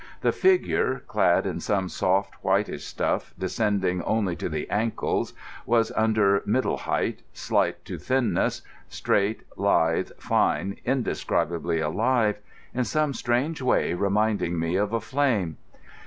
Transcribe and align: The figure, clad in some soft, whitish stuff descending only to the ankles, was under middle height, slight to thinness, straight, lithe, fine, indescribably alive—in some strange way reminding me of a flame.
The 0.21 0.31
figure, 0.31 1.03
clad 1.05 1.45
in 1.45 1.59
some 1.59 1.87
soft, 1.87 2.33
whitish 2.43 2.85
stuff 2.85 3.35
descending 3.37 4.01
only 4.01 4.35
to 4.37 4.49
the 4.49 4.67
ankles, 4.71 5.33
was 5.63 5.91
under 5.91 6.41
middle 6.43 6.77
height, 6.77 7.21
slight 7.33 7.85
to 7.85 7.99
thinness, 7.99 8.63
straight, 8.89 9.43
lithe, 9.57 10.09
fine, 10.17 10.77
indescribably 10.85 11.81
alive—in 11.81 12.83
some 12.83 13.13
strange 13.13 13.61
way 13.61 13.93
reminding 13.93 14.57
me 14.57 14.75
of 14.75 14.91
a 14.91 15.01
flame. 15.01 15.57